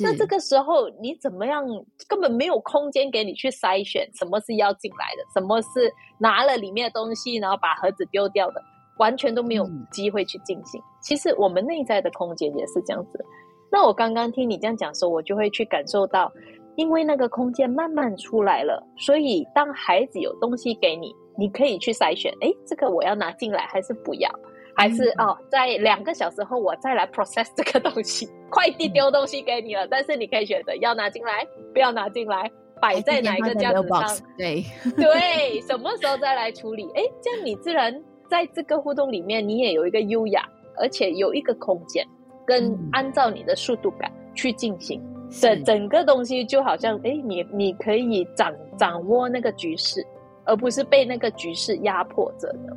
[0.04, 1.66] 那这个时候你怎么样？
[2.08, 8.62] 根本没有空间给你去筛选什么是要进来的，什么是拿了里面的东西，然后把盒子丢掉的，
[9.00, 10.80] 完全都没有机会去进行。
[11.02, 13.26] 其实我们内在的空间也是这样子。
[13.72, 16.32] 那我刚刚听你这样讲说，我就会去感受到，
[16.76, 24.30] 因为那个空间慢慢出来了，所以当孩子有东西给你，你可以去筛选，诶，这个我要拿进来还是不要？
[24.76, 28.30] 还是哦，在两个小时后我再来 process 这个东西。
[28.50, 34.08] 快递丢东西给你了，但是你可以选择要拿进来，不要拿进来，摆在哪一个架子上？
[34.38, 34.64] 对
[34.96, 36.90] 对，什么时候再来处理？
[36.96, 37.98] 哎，这样你自然
[38.30, 42.06] 在这个互动里面，你也有一个优雅，而且有一个空间。
[42.44, 50.06] 跟按照你的速度感去进行，整整个东西就好像，哎，你你可以掌掌握那个局势，
[50.44, 52.76] 而不是被那个局势压迫着的。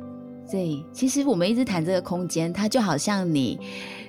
[0.49, 3.59] 对，其实我们一直谈这个空间，它就好像你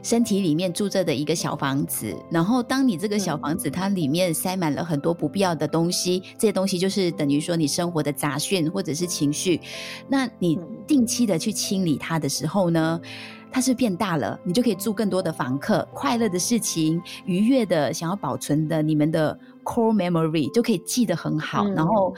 [0.03, 9.61] 身体里面住着的一个小房子，然后当你这个小房子它里面塞满了很多不必要的东西，这些东西就是等于说你生活的杂讯或者是情绪，
[10.09, 13.01] 那你定期的去清理它的时候呢？
[13.49, 22.15] 它是变大了，你就可以住更多的房客，快乐的事情、愉悦的、想要保存的，你们的 core memory 就可以记得很好，然后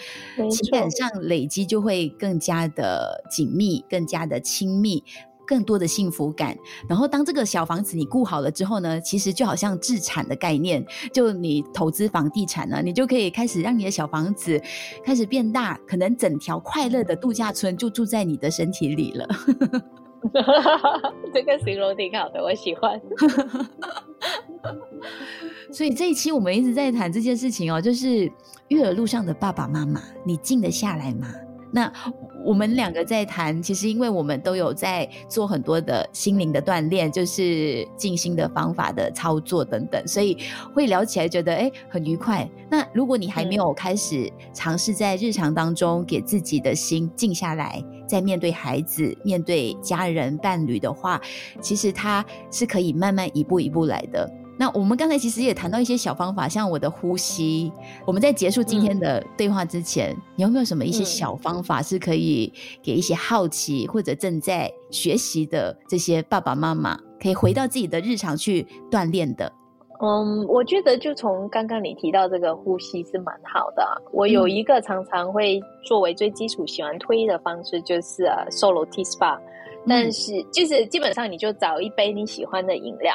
[0.51, 5.03] 情感上累积就会更加的紧密、更加的亲密、
[5.47, 6.55] 更多的幸福感。
[6.87, 14.61] 然后当这个小房子你顾好了之后呢，其实就好像自产的概念，就你投资房地产呢，你就可以开始让你的小房子
[15.03, 19.27] 开始变大，可能整条快乐的度假村就住在你的身体里了。
[21.33, 23.01] 这个形容挺好的，我喜欢。
[25.73, 28.31] 所以这一期我们一直在谈这件事情哦，就是
[28.69, 31.29] 育儿路上的爸爸妈妈，你静得下来吗？
[31.71, 31.93] 那
[32.49, 40.39] 我们两个在谈，其实因为我们都有在做很多的心灵的锻炼，就是静心的方法的操作等等，所以
[40.73, 42.49] 会聊起来觉得哎很愉快。
[42.71, 51.21] 那如果你还没有开始尝试在日常当中给自己的心静下来，在面对孩子、面对家人、伴侣的话，
[51.61, 54.27] 其实它是可以慢慢一步一步来的。
[54.59, 57.73] 那我们刚才其实也谈到一些小方法，像我的呼吸。
[58.05, 62.53] 我们在结束今天的对话之前，你有没有什么一些小方法是可以
[62.83, 69.53] 给一些好奇或者正在学习的这些爸爸妈妈，可以回到自己的日常去锻炼的？
[70.01, 73.85] 嗯，我觉得就从刚刚你提到这个呼吸是蛮好的。
[74.13, 79.39] 我有一个常常会作为最基础喜欢推的方式，就是呃 solo T spa，
[79.87, 83.15] 但是就是基本上你就找一杯你喜欢的饮料。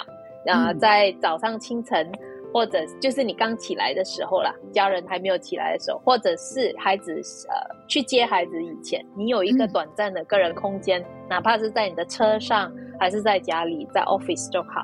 [0.52, 2.12] 啊，在早上清晨，
[2.54, 7.14] 或者就是你刚起来的时候啦，家人还没有起来的时候，或者是孩子
[7.50, 7.56] 呃
[7.88, 14.84] 去接孩子以前，你有一个短暂的个人空间，哪怕是在你的车上，还是在家里，在 office 就好，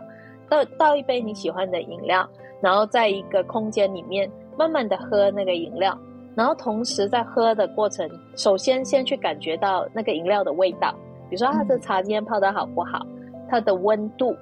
[0.49, 2.27] 倒倒一杯你喜欢的饮料，
[2.61, 5.95] 然后在一个空间里面慢慢的喝那个饮料，
[6.35, 10.91] 然后同时在喝的过程，首先先去感觉到那个饮料的味道，
[11.29, 13.05] 比如说它的茶今天泡的好不好，
[13.49, 14.35] 它的温度。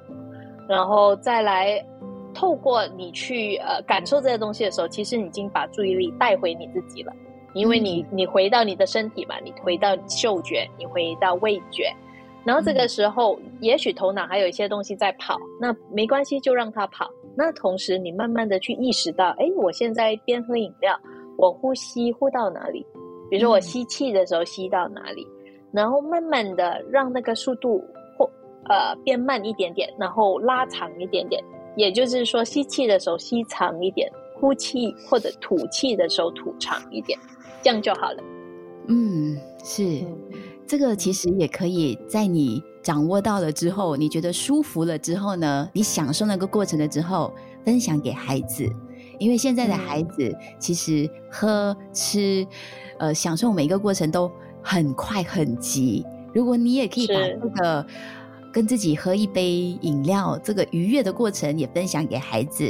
[0.68, 1.84] 然后再来，
[2.34, 7.14] 透过你去呃感受这些东西的时候，其实已经把注意力带回你自己了，
[7.54, 11.90] 因为你你回到你的身体嘛，你回到嗅觉，你回到味觉，
[12.44, 17.10] 然后这个时候，也许头脑还有一些东西在跑，那没关系，就让它跑。
[17.36, 21.00] 那同时，你慢慢的去意识到，哎，我现在边喝饮料，
[21.38, 22.86] 我呼吸呼到哪里？
[23.30, 25.26] 比如说我吸气的时候吸到哪里？
[25.72, 27.84] 然后慢慢的让那个速度。
[28.70, 31.42] 呃，变慢一点点，然后拉长一点点，
[31.76, 37.18] 也就是说，吸气的时候吸长一点，呼气或者吐气的时候吐长一点，
[37.62, 38.24] 这样就好了。
[38.88, 40.04] 嗯，是，
[40.66, 48.70] 这个其实也可以在你掌握到了之后，你觉得舒服了之后呢，你享受那个过程了之后，分享给孩子，
[49.18, 52.46] 因为现在的孩子其实喝吃，
[53.00, 54.30] 呃，享受每一个过程都
[54.62, 56.06] 很快很急。
[56.34, 57.86] 如果你也可以把这个。
[58.58, 62.68] 跟自己喝一杯饮料，这个愉悦的过程也分享给孩子，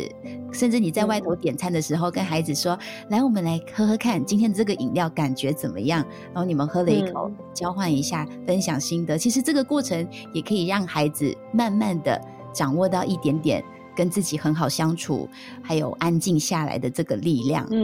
[0.52, 2.78] 甚至你在外头点餐的时候，跟孩子说
[3.10, 9.18] ：“来，我们来喝喝看，今天这个饮料感觉怎么样？”然后你们喝了一口，交换一下，分享心得。
[9.18, 12.22] 其实这个过程也可以让孩子慢慢的
[12.52, 13.64] 掌握到一点点
[13.96, 15.26] 跟自己很好相处，
[15.64, 17.66] 还有安静下来的这个力量。
[17.72, 17.80] 嗯，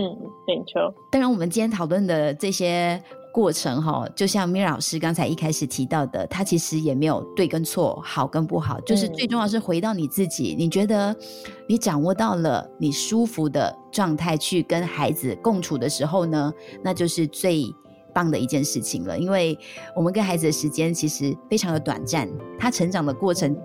[0.46, 0.94] 没错。
[1.10, 3.02] 当然，我们今天讨论的这些。
[3.34, 10.56] 过程哈，就像米老师刚才一开始提到的，他其实也没有对跟错，好跟不好，就是最重要是回到你自己。
[10.56, 11.16] 你觉得
[11.68, 16.54] 你掌握到了你舒服的状态去跟孩子共处的时候呢，
[16.84, 17.66] 那就是最
[18.14, 19.18] 棒的一件事情了。
[19.18, 19.58] 因为
[19.96, 22.30] 我们跟孩子的时间其实非常的短暂，
[22.60, 23.62] 他成长的过程就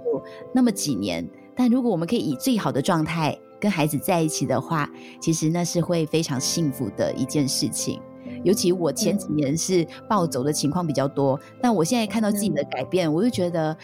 [0.54, 4.88] 那么几年，但如果我们可以以最好的状态跟孩子在一起的话，
[5.20, 8.00] 其实那是会非常幸福的一件事情。
[8.44, 13.76] 尤其我前几年是暴走的情况比较多，但我现在看到自己的改变，我就觉得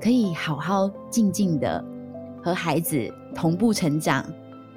[0.00, 1.84] 可以好好静静的
[2.42, 4.24] 和孩子同步成长，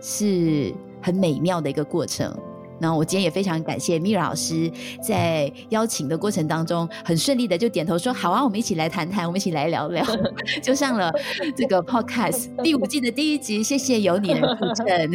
[0.02, 2.36] 是很美妙的一个过程。
[2.80, 4.72] 那我今天也非常感谢米老师
[5.02, 10.06] 在邀请的过程当中，很顺利的就点头说好啊，我们一起来谈谈，我们一起来聊聊，
[10.62, 11.12] 就上了
[11.56, 13.64] 这个 podcast 第五季的第一集。
[13.64, 15.12] 谢谢有你的助阵，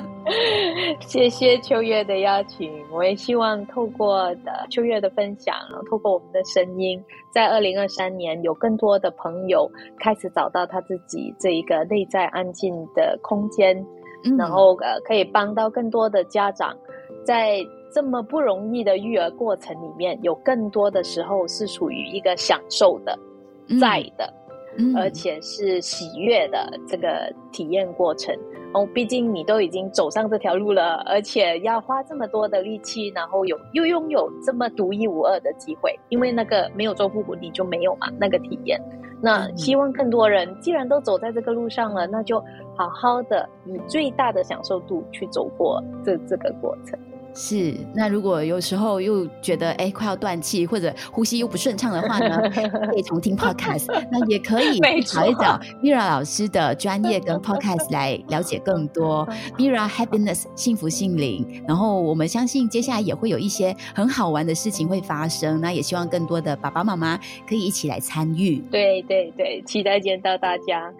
[1.06, 2.72] 谢谢秋月的邀请。
[2.90, 5.54] 我也希望透过的秋月的分享，
[5.90, 7.02] 透过我们的声音，
[7.32, 13.76] 在二零二三年有更多的朋友开始找到他自己这一个内在安静的空间，
[14.38, 16.76] 然后呃可以帮到更多的家长。
[17.24, 17.58] 在
[17.92, 23.18] 这么不容易的育儿过程里面，有更多的时候是处于一个享受的、
[23.80, 24.32] 在的，
[24.96, 28.34] 而且是喜悦的这个体验过程。
[28.72, 38.80] 哦，毕竟你都已经走上这条路了，而且要花这么多的力气，然后有又拥有这么独一无二的机会，因为那个没有做父母，你就没有嘛那个体验。
[39.22, 42.40] 那希望更多人，既然都走在这个路上了，那就
[42.76, 46.98] 好好的以最大的享受度去走过这这个过程。
[47.34, 59.26] 是，那如果有时候又觉得哎快要断气或者呼吸又不顺畅的话呢， 可以重听 podcast，那也可以 找一找 Mira 老师的专业跟 podcast 来了解更多
[59.58, 61.62] Mira Happiness 幸福心灵。
[61.66, 67.18] 然后我们相信接下来也会有一些很好玩的事情会发生，那也希望更多的爸爸妈妈
[67.48, 68.58] 可以一起来参与。
[68.70, 70.92] 对对对，期待见到大家。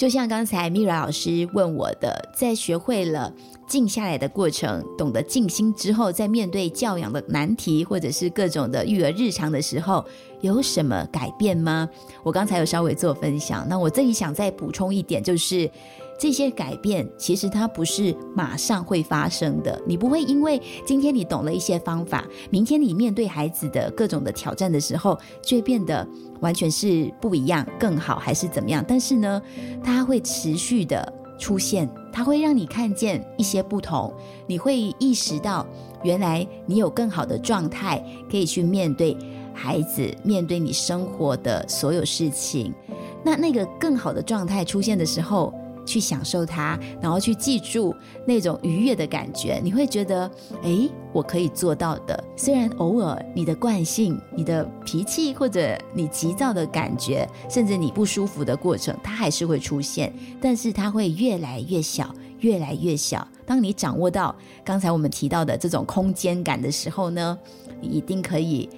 [0.00, 3.30] 就像刚才 Mira 老师问我的，在学会了
[3.66, 10.02] 静下来的过程，懂得静心之后，在面对教养的难题或者是各种的育儿日常的时候，
[10.40, 11.86] 有什么改变吗？
[12.22, 15.70] 我刚才有稍微做分享，那我这里想再补充一点，就是。
[16.20, 26.06] 这些改变其实它不是马上会发生的，你不会因为今天你懂了一些方法，明天你面对孩子的各种的挑战的时候，就会变得
[26.40, 28.84] 完全是不一样、更好还是怎么样？
[28.86, 29.40] 但是呢，
[29.82, 34.12] 它会持续的出现，它会让你看见一些不同，
[34.46, 35.66] 你会意识到
[36.02, 39.16] 原来你有更好的状态可以去面对
[39.54, 42.74] 孩子，面对你生活的所有事情。
[43.24, 45.54] 那那个更好的状态出现的时候。
[45.84, 47.94] 去享受它，然后去记住
[48.26, 50.30] 那种愉悦的感觉，你会觉得，
[50.62, 52.24] 哎，我可以做到的。
[52.36, 63.26] 虽然偶尔你的惯性、你的脾气或者你急躁的感觉，甚至你不舒服的过程，它还是会出现，但是它会越来越小，越来越小。
[63.44, 67.36] 当你掌握到刚才我们提到的这种空间感的时候呢，
[67.80, 68.68] 你一定可以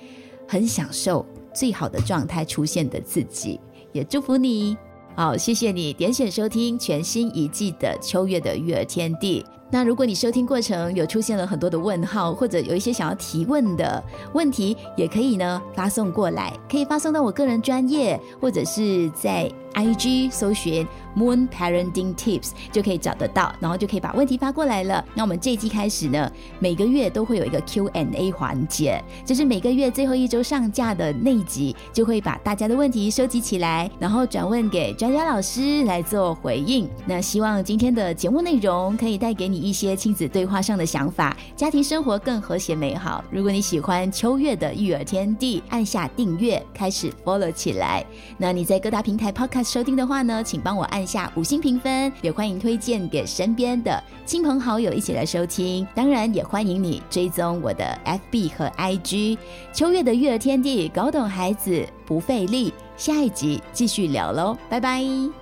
[0.49, 3.61] 很享受最好的状态出现的自己。
[3.93, 4.77] 也祝福你。
[5.15, 9.45] 好，谢谢你点选收听全新一季的《秋月的育儿天地》。
[9.71, 14.03] 那如果你收听过程有出现了很多的问号，或者有一些想要提问的
[14.33, 19.51] 问题，也可以呢发送过来，可以发送到我个人专业，或者是在。
[19.73, 25.05] I G 搜寻 Moon Parenting Tips 就可以找得到，然后就可以把问题发过来了。
[25.15, 36.89] 那我们这一季开始呢，每个月都会有一个 Q and A 环节，就是每个月最后一周上架的那一集，就会把大家的问题收集起来，然后转问给专家老师来做回应。
[37.07, 43.25] 那希望今天的节目内容可以带给你一些亲子对话上的想法，家庭生活更和谐美好。
[43.31, 48.05] 如果你喜欢秋月的育儿天地，按下订阅，开始 follow 起来。
[48.39, 49.62] 那你在各大平台 Podcast。
[49.63, 55.87] 收听的话呢，请帮我按下五星评分，也欢迎推荐给身边的亲朋好友一起来收听。
[55.95, 59.39] 当然，也欢迎你追踪我的 FB 和 IG。
[59.73, 62.73] 秋月的育儿天地，搞懂孩子不费力。
[62.97, 65.42] 下一集继续聊喽，拜拜。